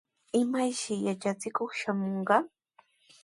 [0.41, 2.37] ¿Imayshi yatrachikuq traamunqa?